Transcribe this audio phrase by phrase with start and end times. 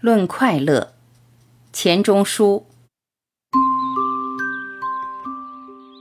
[0.00, 0.92] 论快乐，
[1.72, 2.66] 钱钟书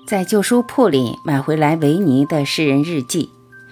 [0.06, 3.32] 在旧书铺里买回来维尼的诗人日记，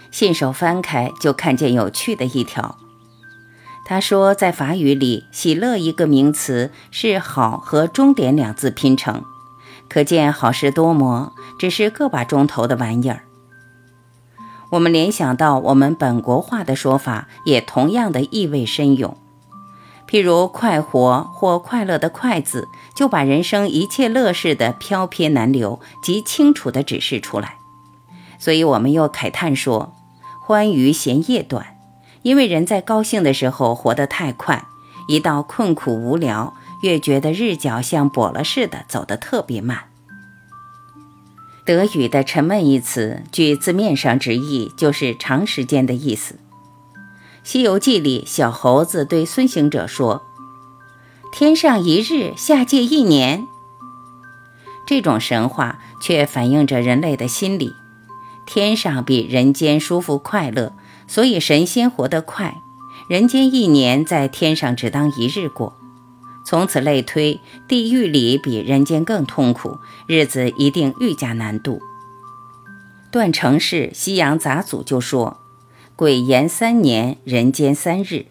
[0.09, 2.79] 信手翻开就看见有趣的一条。
[3.85, 9.23] 他说，在法语里，“喜乐”一个名词是“好”和“终点”两字拼成，
[9.87, 13.21] 可见好事多磨，只是个把钟头的玩意儿。
[14.71, 19.15] 我们联想到我们本国话的说法，也同样的意味深涌。
[20.07, 27.57] 譬如“快活”或“快乐”的“快”字，就把人生一切乐事的飘撇难留极清楚地指示出来。
[28.37, 29.93] 所以，我们又慨叹说
[30.45, 31.77] ：“欢愉嫌夜短”，
[32.21, 34.65] 因为人在高兴的时候活得太快，
[35.07, 39.85] 一到困苦无聊，越觉得日脚像跛了似的走得特别慢。
[41.65, 46.35] 德语的“沉闷”一词，据字面上直译，就是长时间的意思。
[47.45, 50.23] 《西游记》里，小猴子对孙行者说
[51.31, 53.47] ：“天上一日，下界一年。”
[54.87, 57.75] 这种神话却反映着人类的心理：
[58.47, 60.73] 天上比人间舒服快乐，
[61.07, 62.63] 所以神仙活得快；
[63.07, 65.77] 人间一年在天上只当一日过。
[66.43, 71.79] 从此类推，地狱里比人间更痛苦，日子一定愈加难度。
[73.11, 75.44] 段成式《西洋杂俎》就说。
[75.97, 78.25] 鬼言三年，人间三日。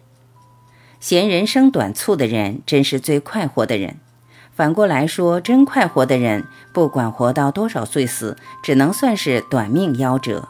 [0.99, 3.97] 嫌人生短促的人，真是最快活的人。
[4.53, 10.49] 反过来说，真快活的人，不管活到多少岁死，只能算是短命夭折。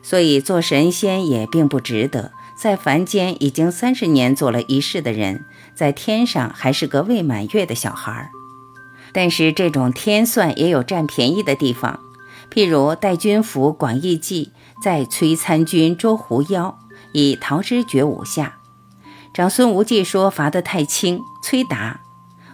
[0.00, 2.30] 所以做神仙也并不值得。
[2.56, 8.30] 在凡间已经三十年做了一世的人，在天上还是个未满月的小孩儿。
[9.12, 11.98] 但是这种天算也有占便宜的地方，
[12.48, 14.52] 譬如戴军服广义记。
[14.80, 16.78] 在催参军捉狐妖，
[17.12, 18.58] 以桃枝绝五下。
[19.34, 22.00] 长孙无忌说罚得太轻，催答：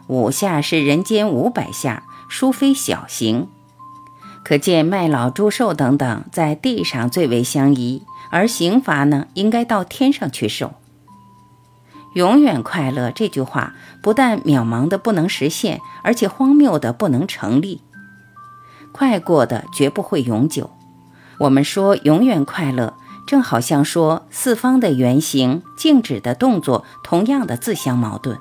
[0.08, 3.48] 五下是人间五百下，殊非小刑。
[4.44, 10.74] 可见卖老祝寿等等，在地上最为相宜，而刑罚呢，应该到天上去受。
[12.14, 17.80] 永远快乐这句话，不但渺茫的不能实现，而且荒谬的不能成立。
[18.92, 20.70] 快过的绝不会永久。
[21.38, 22.94] 我们说永远快乐，
[23.26, 28.38] 正好像说四方的圆形、静止的动作，同样的自相矛盾。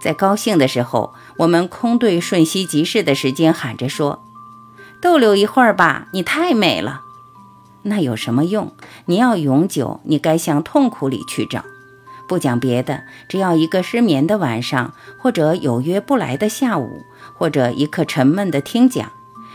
[0.00, 4.22] 在高兴的时候，我们空对瞬息即逝的时间喊着说
[5.02, 7.02] ：“逗留一会儿吧，你太美了。”
[7.84, 8.72] 那有什么用？
[9.06, 11.64] 你要永久，你该向痛苦里去找。
[12.28, 17.02] 不讲别的，只要一个失眠的晚上，或者有约不来的下午，
[17.36, 19.10] 或者一刻沉闷的听讲。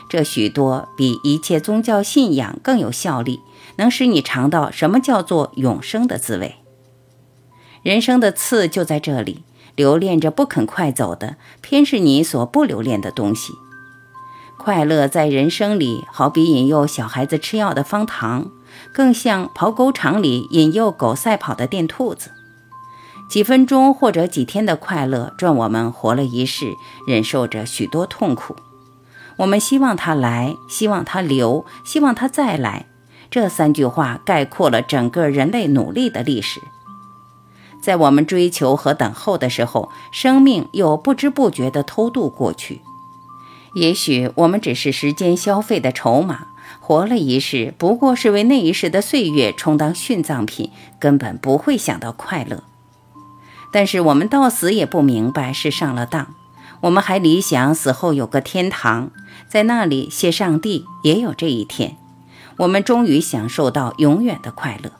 [0.09, 3.41] 这许多比一切宗教信仰更有效力，
[3.77, 6.55] 能使你尝到什么叫做永生的滋味。
[7.81, 9.43] 人生的刺就在这里，
[9.75, 13.53] 留恋着不肯快走的，偏是你所不留恋的东西。
[14.57, 18.51] 快乐在人生里，好比引诱小孩子吃药的方糖，
[18.93, 22.31] 更像跑狗场里引诱狗赛跑的电兔子。
[23.29, 26.73] 几分钟或者几天的快乐，赚我们活了一世，
[27.07, 28.55] 忍受着许多痛苦。
[29.37, 32.85] 我们希望他来，希望他留，希望他再来。
[33.29, 36.61] 这三句话概括了整个人类努力的历史。
[37.81, 42.81] 在我们追求和等候的时候，生命又不知不觉地偷渡过去。
[43.75, 46.47] 也许我们只是时间消费的筹码，
[46.79, 52.63] 活了一世，不过是为那一世的岁月充当殉葬品，根本不会想到快乐。
[53.73, 56.33] 但是我们到死也不明白是上了当。
[56.85, 59.09] 我们还理想死后有个天堂，
[59.47, 61.97] 在那里谢上帝也有这一天，
[62.57, 64.91] 我们终于享受到永远的快乐。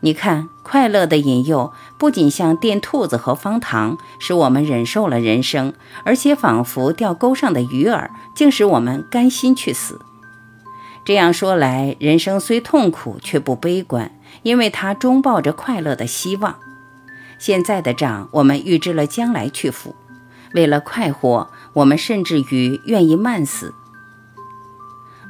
[0.00, 5.72] 你看，快乐的引诱不仅像电兔子和方糖，使我们忍受了人生，
[6.04, 9.98] 而且仿佛钓钩上的鱼儿，竟使我们甘心去死。
[11.06, 16.56] 这样说来，人生虽痛苦，却不悲观，因为它终抱着快乐的希望。
[17.38, 19.96] 现在的账，我们预支了将来去付。
[20.56, 23.74] 为了快活，我们甚至于愿意慢死。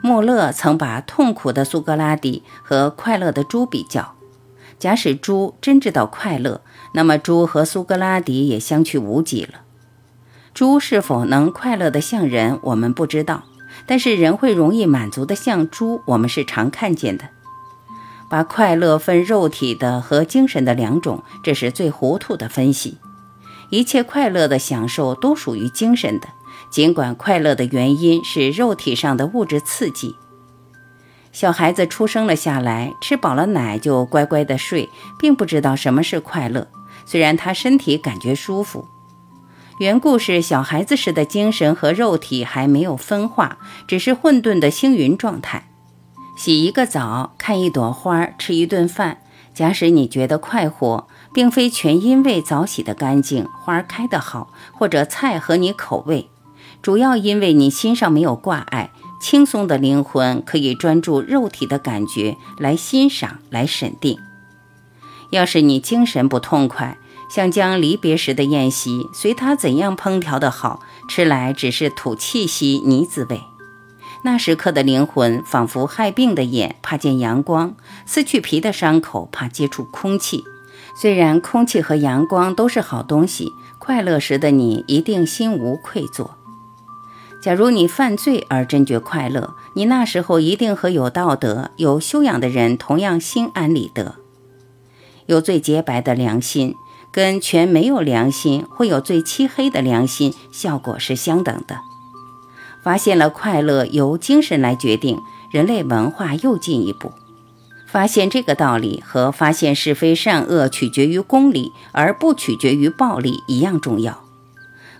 [0.00, 4.14] 穆勒曾把痛苦的苏格拉底和快乐的猪比较。
[4.78, 6.60] 假使猪真知道快乐，
[6.92, 9.62] 那么猪和苏格拉底也相去无几了。
[10.54, 13.42] 猪是否能快乐的像人，我们不知道；
[13.84, 17.24] 但是人会容易满足的像猪，我们是常看见的。
[18.30, 22.98] 把快乐分肉体的和精神的两种，这是最糊涂的分析。
[23.70, 26.28] 一切快乐的享受都属于精神的，
[26.70, 30.16] 尽管快乐的原因是肉体上的物质刺激。
[31.32, 36.68] 小孩子出生了下来，吃饱了奶就乖乖的睡，并不知道什么是快乐，
[37.04, 38.86] 虽然他身体感觉舒服。
[39.78, 45.68] 缘故是小孩子时的精神和肉体还没有分化，只是混沌的星云状态。
[46.38, 49.18] 洗一个澡，看一朵花，吃一顿饭，
[49.52, 51.06] 假使你觉得快活，
[51.36, 56.30] 并非全因为澡洗得干净，花开得好，或者菜合你口味，
[56.80, 58.90] 主要因为你心上没有挂碍，
[59.20, 64.18] 轻松的灵魂可以专注肉体的感觉来欣赏、来审定。
[65.28, 66.96] 要是你精神不痛快，
[67.28, 73.42] 想将离别时的宴席，随他怎样烹调的好，吃来只是吐气息、泥滋味。
[74.22, 80.42] 那时刻的灵魂，仿佛害病的眼怕见阳光，撕去皮的伤口怕接触空气。
[80.94, 86.36] 虽然空气和阳光都是好东西，快乐时的你一定心无愧作。
[87.42, 94.16] 假如你犯罪而真觉快乐，你那时候一定和有道德、有修养的人同样心安理得。
[95.26, 96.74] 有最洁白的良心。
[97.12, 101.78] 跟全没有良心，会有最漆黑的良心，效果是相等的。
[102.82, 105.18] 发现了快乐由精神来决定，
[105.50, 107.12] 人类文化又进一步。
[107.86, 114.22] 发现这个道理和发现是非善恶取决于公理，而不取决于暴力一样重要。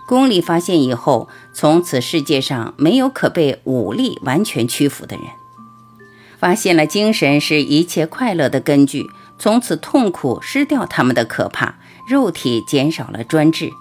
[0.08, 5.26] 公理发现以后，从此世界上没有可被武力完全屈服的人。
[6.38, 11.76] 发现了精神是一切快乐的根据，从此痛苦失掉他们的可怕。
[12.08, 13.72] 肉体减少了专制，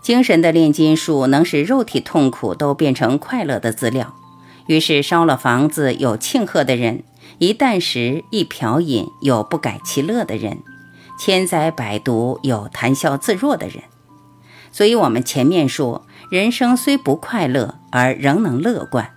[0.00, 4.14] 精神的炼金术能使肉体痛苦都变成快乐的资料。
[4.66, 7.04] 于是烧了房子有庆贺的人，
[7.38, 10.62] 一啖食一瓢饮有不改其乐的人，
[11.18, 13.84] 千灾百毒有谈笑自若的人。
[14.72, 19.10] 所以，我们前面说，人生虽不快乐，而仍能乐观。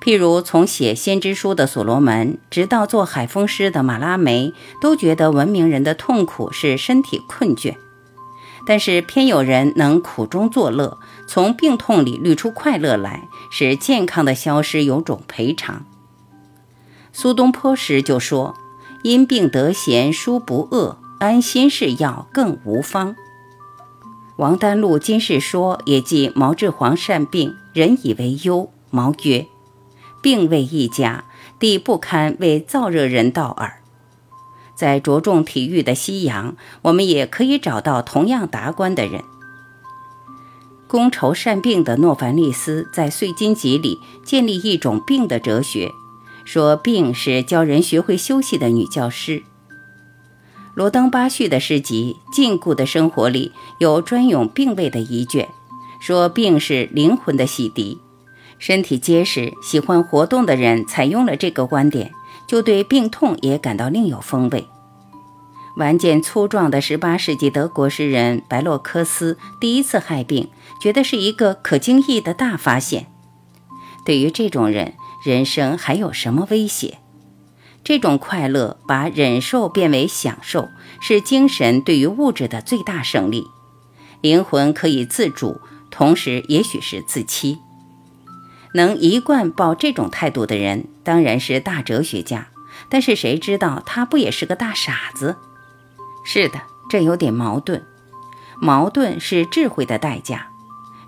[0.00, 7.76] 譬如从写先知书的所罗门，直到做海风师的马拉梅，都觉得文明人的痛苦是身体困倦。
[8.66, 15.84] 但是偏有人能苦中作乐，从病痛里滤出快乐来，使健康的消失有种赔偿。
[17.20, 18.54] 苏东坡时就说
[19.02, 23.16] ：“因病得闲书不恶，安心是药更无方。”
[24.38, 29.48] 王丹禄今世说也记毛志煌善病，人以为忧，毛曰。
[30.22, 31.24] 病未一家，
[31.58, 33.82] 地不堪为燥热人道耳。
[34.76, 39.24] 在着重体育的西洋，我们也可以找到同样达观的人。
[40.86, 45.90] 觥筹善病的诺凡利斯在《碎金集》里建立一种病的哲学，
[46.48, 49.42] 说病是教人学会休息的女教师。
[50.74, 55.46] 罗登巴叙的诗集《禁锢的生活》里有专咏病位的一卷，
[56.00, 57.98] 说病是灵魂的洗涤。
[58.58, 62.12] 身体结实、喜欢活动的人采用了这个观点，
[62.46, 64.66] 就对病痛也感到另有风味。
[65.76, 70.48] 顽健粗壮的18世纪德国诗人白洛克斯第一次害病，
[70.80, 73.12] 觉得是一个可惊异的大发现。
[74.06, 74.94] 对于这种人，
[75.24, 76.98] 人生还有什么威胁？
[77.84, 80.68] 这种快乐把忍受变为享受，
[81.00, 83.46] 是精神对于物质的最大胜利。
[84.20, 85.60] 灵魂可以自主，
[85.90, 87.58] 同时也许是自欺。
[88.74, 92.48] 能一贯抱这种态度的人，当然是大哲学家。
[92.90, 95.36] 但是谁知道他不也是个大傻子？
[96.24, 96.60] 是的，
[96.90, 97.84] 这有点矛盾。
[98.60, 100.48] 矛盾是智慧的代价。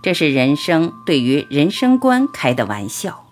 [0.02, 3.26] 这是人生对于人生观开的玩笑。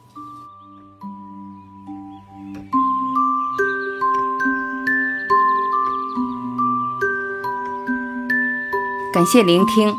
[9.10, 9.96] 感谢聆听，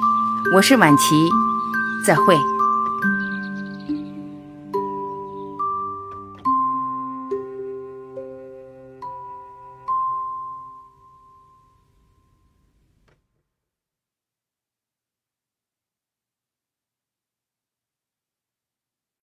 [0.54, 1.32] 我是晚琪，
[2.06, 2.38] 再会。